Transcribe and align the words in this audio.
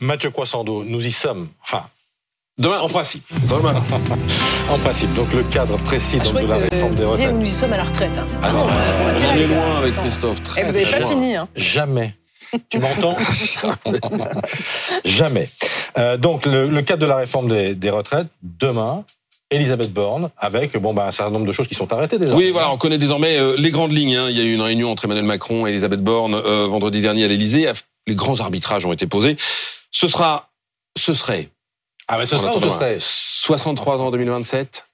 Mathieu 0.00 0.30
Croissando, 0.30 0.84
nous 0.84 1.04
y 1.06 1.12
sommes. 1.12 1.48
Enfin, 1.62 1.84
Demain, 2.58 2.80
en 2.80 2.88
principe. 2.88 3.24
demain. 3.48 3.74
En 4.70 4.78
principe. 4.78 5.14
Donc 5.14 5.32
le 5.32 5.44
cadre 5.44 5.76
précis 5.78 6.18
Ah, 6.20 6.24
donc, 6.24 6.42
de 6.42 6.46
la 6.46 6.56
réforme 6.56 6.94
des 6.94 7.04
retraites. 7.04 7.32
nous 7.32 7.46
y 7.46 7.50
sommes 7.50 7.72
à 7.72 7.76
la 7.78 7.84
retraite. 7.84 8.18
hein. 8.18 8.26
Ah 8.42 8.52
non, 8.52 8.66
on 8.66 9.36
est 9.36 9.46
loin 9.46 9.76
avec. 9.78 9.94
Christophe. 9.94 10.38
Et 10.40 10.42
Très, 10.42 10.64
vous 10.64 10.72
n'avez 10.72 10.90
pas 10.90 10.98
loin. 10.98 11.10
fini. 11.10 11.36
Hein. 11.36 11.48
Jamais. 11.56 12.14
Tu 12.70 12.78
m'entends 12.78 13.14
Jamais. 15.04 15.50
Euh, 15.98 16.16
donc 16.16 16.46
le, 16.46 16.68
le 16.68 16.82
cadre 16.82 17.02
de 17.02 17.06
la 17.06 17.16
réforme 17.16 17.48
des, 17.48 17.74
des 17.74 17.90
retraites, 17.90 18.26
demain, 18.42 19.04
Elisabeth 19.50 19.92
Borne, 19.92 20.30
avec 20.36 20.76
bon, 20.78 20.92
bah, 20.94 21.06
un 21.08 21.12
certain 21.12 21.30
nombre 21.32 21.46
de 21.46 21.52
choses 21.52 21.68
qui 21.68 21.74
sont 21.74 21.92
arrêtées 21.92 22.18
désormais. 22.18 22.44
Oui, 22.44 22.50
voilà, 22.50 22.70
on 22.70 22.76
connaît 22.76 22.98
désormais 22.98 23.38
euh, 23.38 23.54
les 23.58 23.70
grandes 23.70 23.92
lignes. 23.92 24.16
hein. 24.16 24.26
Il 24.30 24.36
y 24.36 24.40
a 24.40 24.44
eu 24.44 24.52
une 24.54 24.62
réunion 24.62 24.90
entre 24.90 25.04
Emmanuel 25.06 25.24
Macron 25.24 25.66
et 25.66 25.70
Elisabeth 25.70 26.02
Borne 26.02 26.34
euh, 26.34 26.66
vendredi 26.66 27.00
dernier 27.00 27.24
à 27.24 27.28
l'Élysée. 27.28 27.70
Les 28.06 28.14
grands 28.14 28.40
arbitrages 28.40 28.84
ont 28.86 28.92
été 28.92 29.06
posés. 29.06 29.36
Ce 29.90 30.08
sera, 30.08 30.50
ce 30.96 31.14
serait, 31.14 31.50
Ah, 32.06 32.18
mais 32.18 32.26
ce 32.26 32.36
sera 32.38 32.56
ou 32.56 32.60
ce 32.60 32.68
serait? 32.70 32.96
63 33.00 34.00
ans 34.00 34.06
en 34.06 34.10
2027, 34.10 34.86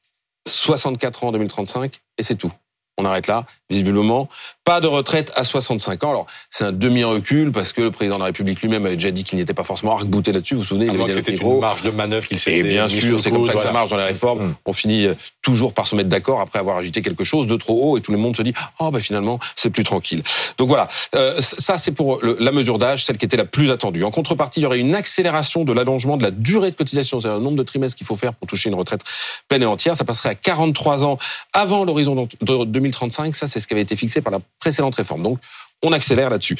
64 0.47 1.25
ans 1.25 1.29
en 1.29 1.33
2035, 1.33 2.01
et 2.19 2.23
c'est 2.23 2.37
tout. 2.37 2.53
On 2.97 3.05
arrête 3.05 3.27
là, 3.27 3.45
visiblement. 3.71 4.29
Pas 4.63 4.81
de 4.81 4.87
retraite 4.87 5.33
à 5.37 5.45
65 5.45 6.05
ans. 6.05 6.11
Alors, 6.11 6.27
c'est 6.51 6.65
un 6.65 6.73
demi-recul 6.73 7.51
parce 7.53 7.73
que 7.73 7.83
le 7.83 7.91
président 7.91 8.15
de 8.17 8.21
la 8.21 8.27
République 8.27 8.63
lui-même 8.63 8.87
avait 8.87 8.95
déjà 8.95 9.11
dit 9.11 9.25
qu'il 9.25 9.39
n'était 9.39 9.53
pas 9.53 9.65
forcément 9.65 9.97
arc-bouté 9.97 10.33
là-dessus. 10.33 10.55
Vous 10.55 10.61
vous 10.61 10.67
souvenez, 10.67 10.87
il 10.87 10.91
avait 11.01 11.21
dit 11.21 11.33
une 11.33 11.59
marge 11.61 11.83
de 11.83 11.91
manœuvre 11.91 12.27
qu'il 12.27 12.39
s'était 12.39 12.59
Et 12.59 12.63
bien 12.63 12.89
sûr, 12.89 13.19
c'est 13.21 13.31
comme 13.31 13.45
ça 13.45 13.53
que 13.53 13.61
ça 13.61 13.73
marche 13.73 13.89
dans 13.91 13.97
les 13.97 14.05
réformes. 14.05 14.47
Mm. 14.47 14.55
On 14.67 14.73
finit 14.73 15.07
euh, 15.07 15.15
toujours 15.43 15.75
par 15.75 15.87
se 15.87 15.97
mettre 15.97 16.09
d'accord 16.09 16.41
après 16.41 16.61
avoir 16.61 16.77
agité 16.79 17.03
quelque 17.03 17.25
chose 17.25 17.47
de 17.47 17.57
trop 17.57 17.93
haut 17.93 17.99
et 17.99 18.01
tout 18.01 18.13
le 18.13 18.19
monde 18.19 18.37
se 18.37 18.43
dit 18.43 18.55
oh 18.79 18.91
bah 18.91 19.01
finalement 19.01 19.39
c'est 19.57 19.71
plus 19.71 19.85
tranquille. 19.85 20.23
Donc 20.57 20.69
voilà, 20.69 20.89
Euh, 21.15 21.41
ça 21.41 21.77
c'est 21.77 21.93
pour 21.93 22.21
le- 22.23 22.37
la 22.41 22.53
mesure 22.53 22.79
d'âge, 22.79 23.05
celle 23.05 23.19
qui 23.19 23.25
était 23.27 23.37
la 23.37 23.45
plus 23.45 23.71
attendue. 23.71 24.05
En 24.05 24.11
contrepartie, 24.11 24.61
il 24.61 24.63
y 24.63 24.67
aurait 24.67 24.79
une 24.79 24.95
accélération 24.95 25.65
de 25.65 25.73
l'allongement 25.73 26.17
de 26.17 26.23
la 26.23 26.31
durée 26.31 26.71
de 26.71 26.77
cotisation, 26.77 27.21
c'est-à-dire 27.21 27.39
le 27.39 27.45
nombre 27.45 27.57
de 27.59 27.63
trimestres 27.65 27.97
qu'il 27.99 28.07
faut 28.07 28.17
faire 28.17 28.33
pour 28.35 28.47
toucher 28.49 28.71
une 28.71 28.77
retraite 28.77 29.01
pleine 29.49 29.63
et 29.63 29.67
entière. 29.67 29.95
Ça 29.97 30.05
passerait 30.05 30.31
à 30.31 30.35
43 30.35 31.05
ans 31.05 31.19
avant 31.53 31.85
l'horizon 31.85 32.29
de 32.41 32.53
2035. 32.85 33.35
Ça 33.35 33.49
c'est 33.49 33.61
ce 33.61 33.67
qui 33.67 33.75
avait 33.75 33.83
été 33.83 33.97
fixé 33.97 34.21
par 34.21 34.33
la 34.33 34.41
précédente 34.61 34.95
réforme. 34.95 35.23
Donc 35.23 35.39
on 35.83 35.93
accélère 35.93 36.31
là-dessus. 36.31 36.57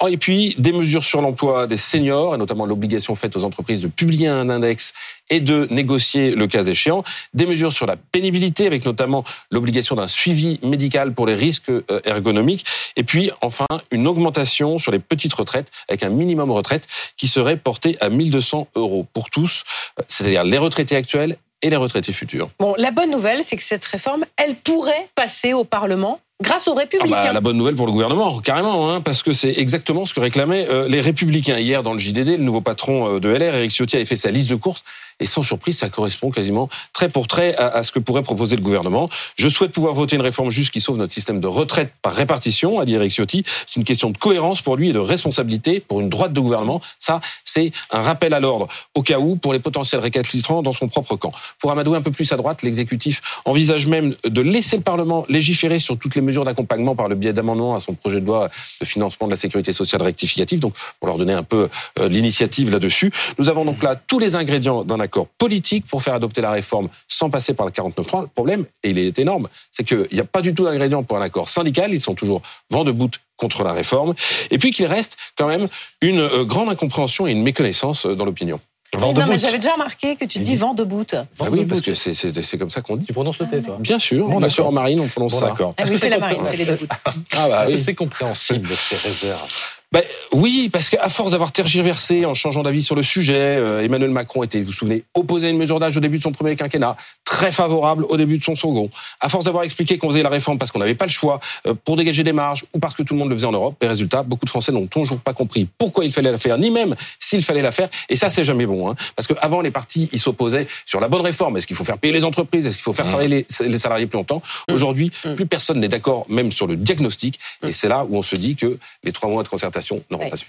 Oh, 0.00 0.08
Et 0.08 0.16
puis, 0.16 0.54
des 0.58 0.72
mesures 0.72 1.04
sur 1.04 1.20
l'emploi 1.20 1.66
des 1.66 1.76
seniors, 1.76 2.34
et 2.34 2.38
notamment 2.38 2.66
l'obligation 2.66 3.14
faite 3.14 3.36
aux 3.36 3.44
entreprises 3.44 3.82
de 3.82 3.88
publier 3.88 4.26
un 4.26 4.48
index 4.48 4.92
et 5.28 5.38
de 5.38 5.68
négocier 5.70 6.34
le 6.34 6.46
cas 6.46 6.64
échéant. 6.64 7.04
Des 7.34 7.46
mesures 7.46 7.72
sur 7.72 7.86
la 7.86 7.96
pénibilité, 7.96 8.66
avec 8.66 8.84
notamment 8.84 9.22
l'obligation 9.50 9.94
d'un 9.94 10.08
suivi 10.08 10.58
médical 10.62 11.12
pour 11.14 11.26
les 11.26 11.34
risques 11.34 11.70
euh, 11.70 12.00
ergonomiques. 12.04 12.64
Et 12.96 13.04
puis, 13.04 13.30
enfin, 13.42 13.66
une 13.90 14.08
augmentation 14.08 14.78
sur 14.78 14.90
les 14.90 14.98
petites 14.98 15.34
retraites, 15.34 15.70
avec 15.88 16.02
un 16.02 16.10
minimum 16.10 16.50
retraite 16.50 16.86
qui 17.16 17.28
serait 17.28 17.56
porté 17.56 17.96
à 18.00 18.08
1200 18.08 18.68
euros 18.74 19.06
pour 19.12 19.30
tous, 19.30 19.62
euh, 20.00 20.02
c'est-à-dire 20.08 20.42
les 20.42 20.58
retraités 20.58 20.96
actuels 20.96 21.36
et 21.62 21.70
les 21.70 21.76
retraités 21.76 22.12
futurs. 22.12 22.50
Bon, 22.58 22.74
la 22.76 22.90
bonne 22.90 23.10
nouvelle, 23.10 23.44
c'est 23.44 23.56
que 23.56 23.62
cette 23.62 23.84
réforme, 23.84 24.24
elle 24.36 24.56
pourrait 24.56 25.08
passer 25.14 25.52
au 25.52 25.64
Parlement 25.64 26.20
grâce 26.40 26.68
aux 26.68 26.74
Ah 26.76 26.80
Républicains. 26.80 27.24
bah, 27.24 27.32
la 27.32 27.40
bonne 27.40 27.56
nouvelle 27.56 27.74
pour 27.74 27.86
le 27.86 27.92
gouvernement, 27.92 28.40
carrément, 28.40 28.90
hein, 28.92 29.00
parce 29.00 29.22
que 29.22 29.32
c'est 29.32 29.54
exactement 29.58 30.06
ce 30.06 30.14
que 30.14 30.20
réclamaient 30.20 30.66
euh, 30.68 30.88
les 30.88 31.00
Républicains. 31.00 31.58
Hier, 31.58 31.82
dans 31.82 31.92
le 31.92 31.98
JDD, 31.98 32.28
le 32.28 32.36
nouveau 32.38 32.60
patron 32.60 33.16
euh, 33.16 33.20
de 33.20 33.28
LR, 33.28 33.54
Éric 33.54 33.70
Ciotti, 33.70 33.96
avait 33.96 34.04
fait 34.06 34.16
sa 34.16 34.30
liste 34.30 34.50
de 34.50 34.56
courses. 34.56 34.82
Et 35.20 35.26
sans 35.26 35.42
surprise, 35.42 35.78
ça 35.78 35.88
correspond 35.88 36.30
quasiment 36.32 36.68
trait 36.92 37.08
pour 37.08 37.28
trait 37.28 37.54
à, 37.54 37.68
à 37.68 37.82
ce 37.84 37.92
que 37.92 38.00
pourrait 38.00 38.22
proposer 38.22 38.56
le 38.56 38.62
gouvernement. 38.62 39.08
Je 39.36 39.48
souhaite 39.48 39.70
pouvoir 39.70 39.94
voter 39.94 40.16
une 40.16 40.22
réforme 40.22 40.50
juste 40.50 40.72
qui 40.72 40.80
sauve 40.80 40.96
notre 40.98 41.12
système 41.12 41.38
de 41.38 41.46
retraite 41.46 41.92
par 42.02 42.14
répartition, 42.14 42.80
a 42.80 42.84
dit 42.84 42.94
Éric 42.94 43.12
Ciotti. 43.12 43.44
C'est 43.68 43.78
une 43.78 43.84
question 43.84 44.10
de 44.10 44.18
cohérence 44.18 44.62
pour 44.62 44.76
lui 44.76 44.88
et 44.90 44.92
de 44.92 44.98
responsabilité 44.98 45.78
pour 45.78 46.00
une 46.00 46.08
droite 46.08 46.32
de 46.32 46.40
gouvernement. 46.40 46.80
Ça, 46.98 47.20
c'est 47.44 47.70
un 47.92 48.02
rappel 48.02 48.34
à 48.34 48.40
l'ordre, 48.40 48.66
au 48.94 49.02
cas 49.02 49.18
où, 49.20 49.36
pour 49.36 49.52
les 49.52 49.60
potentiels 49.60 50.00
récalcitrants 50.00 50.62
dans 50.62 50.72
son 50.72 50.88
propre 50.88 51.14
camp. 51.14 51.30
Pour 51.60 51.70
amadouer 51.70 51.98
un 51.98 52.02
peu 52.02 52.10
plus 52.10 52.32
à 52.32 52.36
droite, 52.36 52.62
l'exécutif 52.62 53.20
envisage 53.44 53.86
même 53.86 54.16
de 54.24 54.40
laisser 54.40 54.76
le 54.76 54.82
Parlement 54.82 55.24
légiférer 55.28 55.78
sur 55.78 55.96
toutes 55.98 56.16
les 56.16 56.20
mesures 56.20 56.31
d'accompagnement 56.40 56.94
par 56.94 57.08
le 57.08 57.14
biais 57.14 57.32
d'amendements 57.32 57.74
à 57.74 57.78
son 57.78 57.94
projet 57.94 58.20
de 58.20 58.26
loi 58.26 58.48
de 58.80 58.86
financement 58.86 59.26
de 59.26 59.32
la 59.32 59.36
sécurité 59.36 59.72
sociale 59.72 60.02
rectificative. 60.02 60.60
Donc, 60.60 60.74
pour 60.98 61.08
leur 61.08 61.18
donner 61.18 61.34
un 61.34 61.42
peu 61.42 61.68
euh, 61.98 62.08
l'initiative 62.08 62.70
là-dessus. 62.70 63.12
Nous 63.38 63.48
avons 63.48 63.64
donc 63.64 63.82
là 63.82 63.94
tous 63.94 64.18
les 64.18 64.34
ingrédients 64.34 64.84
d'un 64.84 65.00
accord 65.00 65.26
politique 65.26 65.86
pour 65.86 66.02
faire 66.02 66.14
adopter 66.14 66.40
la 66.40 66.50
réforme 66.50 66.88
sans 67.08 67.30
passer 67.30 67.54
par 67.54 67.66
le 67.66 67.72
49.3. 67.72 68.22
Le 68.22 68.26
problème, 68.28 68.64
et 68.82 68.90
il 68.90 68.98
est 68.98 69.18
énorme, 69.18 69.48
c'est 69.70 69.84
qu'il 69.84 70.08
n'y 70.12 70.20
a 70.20 70.24
pas 70.24 70.40
du 70.40 70.54
tout 70.54 70.64
d'ingrédients 70.64 71.02
pour 71.02 71.16
un 71.16 71.22
accord 71.22 71.48
syndical. 71.48 71.92
Ils 71.92 72.02
sont 72.02 72.14
toujours 72.14 72.42
vent 72.70 72.84
debout 72.84 73.10
contre 73.36 73.64
la 73.64 73.72
réforme. 73.72 74.14
Et 74.50 74.58
puis 74.58 74.70
qu'il 74.70 74.86
reste 74.86 75.16
quand 75.36 75.48
même 75.48 75.68
une 76.00 76.20
euh, 76.20 76.44
grande 76.44 76.68
incompréhension 76.68 77.26
et 77.26 77.32
une 77.32 77.42
méconnaissance 77.42 78.06
euh, 78.06 78.14
dans 78.14 78.24
l'opinion. 78.24 78.60
Vent 78.94 79.08
Oui, 79.08 79.14
de 79.14 79.20
non, 79.20 79.26
mais 79.26 79.38
j'avais 79.38 79.58
déjà 79.58 79.72
remarqué 79.72 80.16
que 80.16 80.24
tu 80.26 80.38
dis 80.38 80.54
vent 80.56 80.74
de 80.74 80.84
bout. 80.84 81.14
Ah 81.14 81.24
de 81.44 81.50
oui, 81.50 81.64
parce 81.64 81.80
que 81.80 81.94
c'est- 81.94 82.12
c'est 82.14 82.42
c'est 82.42 82.58
comme 82.58 82.70
ça 82.70 82.82
qu'on 82.82 82.96
dit. 82.96 83.06
Tu 83.06 83.12
prononces 83.14 83.38
le 83.38 83.46
T, 83.48 83.62
toi 83.62 83.76
Bien 83.80 83.98
sûr, 83.98 84.26
sûr, 84.28 84.40
d'accord. 84.40 84.66
en 84.66 84.72
marine, 84.72 85.00
on 85.00 85.08
prononce 85.08 85.32
Bon, 85.32 85.40
ça. 85.40 85.46
d'accord. 85.46 85.74
Ah 85.78 85.82
Est-ce 85.82 85.90
oui, 85.90 85.94
que 85.94 86.00
c'est 86.00 86.10
la 86.10 86.18
marine, 86.18 86.42
c'est 86.44 86.56
les 86.58 86.64
deux 86.66 86.74
bouts. 86.76 86.86
Ah 87.34 87.48
bah 87.48 87.64
que 87.66 87.72
oui. 87.72 87.78
c'est 87.78 87.94
compréhensible, 87.94 88.68
ces 88.76 88.96
réserves 88.96 89.50
Ben, 89.92 90.02
oui, 90.32 90.70
parce 90.72 90.88
qu'à 90.88 91.10
force 91.10 91.32
d'avoir 91.32 91.52
tergiversé 91.52 92.24
en 92.24 92.32
changeant 92.32 92.62
d'avis 92.62 92.82
sur 92.82 92.94
le 92.94 93.02
sujet, 93.02 93.34
euh, 93.36 93.84
Emmanuel 93.84 94.08
Macron 94.08 94.42
était, 94.42 94.60
vous 94.60 94.66
vous 94.66 94.72
souvenez, 94.72 95.04
opposé 95.12 95.48
à 95.48 95.50
une 95.50 95.58
mesure 95.58 95.78
d'âge 95.78 95.94
au 95.98 96.00
début 96.00 96.16
de 96.16 96.22
son 96.22 96.32
premier 96.32 96.56
quinquennat, 96.56 96.96
très 97.26 97.52
favorable 97.52 98.06
au 98.08 98.16
début 98.16 98.38
de 98.38 98.42
son 98.42 98.54
second. 98.54 98.88
À 99.20 99.28
force 99.28 99.44
d'avoir 99.44 99.64
expliqué 99.64 99.98
qu'on 99.98 100.08
faisait 100.08 100.22
la 100.22 100.30
réforme 100.30 100.56
parce 100.56 100.70
qu'on 100.70 100.78
n'avait 100.78 100.94
pas 100.94 101.04
le 101.04 101.10
choix, 101.10 101.40
euh, 101.66 101.74
pour 101.84 101.96
dégager 101.96 102.24
des 102.24 102.32
marges 102.32 102.64
ou 102.72 102.78
parce 102.78 102.94
que 102.94 103.02
tout 103.02 103.12
le 103.12 103.20
monde 103.20 103.28
le 103.28 103.34
faisait 103.34 103.46
en 103.46 103.52
Europe, 103.52 103.76
les 103.82 103.88
résultats, 103.88 104.22
beaucoup 104.22 104.46
de 104.46 104.50
Français 104.50 104.72
n'ont 104.72 104.86
toujours 104.86 105.20
pas 105.20 105.34
compris 105.34 105.68
pourquoi 105.76 106.06
il 106.06 106.12
fallait 106.12 106.32
la 106.32 106.38
faire, 106.38 106.56
ni 106.56 106.70
même 106.70 106.96
s'il 107.20 107.42
fallait 107.42 107.60
la 107.60 107.72
faire. 107.72 107.90
Et 108.08 108.16
ça, 108.16 108.30
c'est 108.30 108.44
jamais 108.44 108.64
bon, 108.64 108.90
hein, 108.90 108.94
parce 109.14 109.26
qu'avant, 109.26 109.60
les 109.60 109.70
partis, 109.70 110.08
ils 110.12 110.18
s'opposaient 110.18 110.68
sur 110.86 111.00
la 111.00 111.08
bonne 111.08 111.20
réforme. 111.20 111.58
Est-ce 111.58 111.66
qu'il 111.66 111.76
faut 111.76 111.84
faire 111.84 111.98
payer 111.98 112.14
les 112.14 112.24
entreprises? 112.24 112.66
Est-ce 112.66 112.76
qu'il 112.76 112.84
faut 112.84 112.94
faire 112.94 113.06
travailler 113.06 113.46
les, 113.60 113.68
les 113.68 113.78
salariés 113.78 114.06
plus 114.06 114.16
longtemps? 114.16 114.40
Aujourd'hui, 114.72 115.10
plus 115.36 115.44
personne 115.44 115.80
n'est 115.80 115.88
d'accord, 115.88 116.24
même 116.30 116.50
sur 116.50 116.66
le 116.66 116.76
diagnostic. 116.76 117.38
Et 117.62 117.74
c'est 117.74 117.88
là 117.88 118.06
où 118.08 118.16
on 118.16 118.22
se 118.22 118.36
dit 118.36 118.56
que 118.56 118.78
les 119.04 119.12
trois 119.12 119.28
mois 119.28 119.42
de 119.42 119.48
concertation 119.48 119.81
n'auront 120.10 120.24
Ouais. 120.24 120.30
pas 120.30 120.36
suffi. 120.36 120.40